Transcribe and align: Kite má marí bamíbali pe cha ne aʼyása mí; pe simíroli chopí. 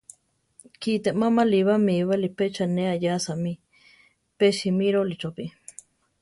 Kite 0.81 1.09
má 1.19 1.27
marí 1.37 1.59
bamíbali 1.69 2.27
pe 2.37 2.45
cha 2.55 2.65
ne 2.75 2.83
aʼyása 2.93 3.33
mí; 3.43 3.53
pe 4.37 4.45
simíroli 4.57 5.15
chopí. 5.21 5.45